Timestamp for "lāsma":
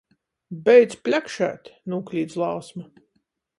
2.45-2.91